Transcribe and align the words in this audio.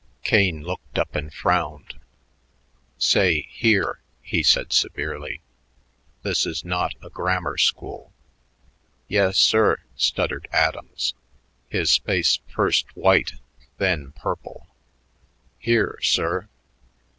Kane 0.23 0.63
looked 0.63 0.97
up 0.97 1.15
and 1.15 1.31
frowned. 1.31 1.99
"Say 2.97 3.41
'here,'" 3.51 4.01
he 4.23 4.41
said 4.41 4.73
severely. 4.73 5.41
"This 6.23 6.43
is 6.47 6.65
not 6.65 6.95
a 7.03 7.11
grammar 7.11 7.55
school." 7.59 8.11
"Yes, 9.07 9.37
sir," 9.37 9.77
stuttered 9.95 10.47
Adams, 10.51 11.13
his 11.69 11.97
face 11.97 12.39
first 12.47 12.87
white 12.95 13.33
then 13.77 14.11
purple. 14.13 14.65
"Here, 15.59 15.99
sir." 16.01 16.49